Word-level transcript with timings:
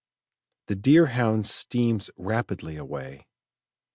The 0.65 0.75
Deerhound 0.75 1.45
steams 1.45 2.09
rapidly 2.17 2.75
away. 2.77 3.27